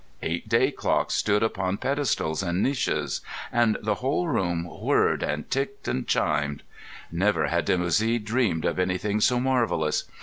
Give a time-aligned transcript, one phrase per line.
[0.23, 5.87] Eight day clocks stood upon pedestals and niches; and the whole room whirred, and ticked,
[5.87, 6.63] and chimed;
[7.11, 10.05] never had Dimoussi dreamed of anything so marvellous.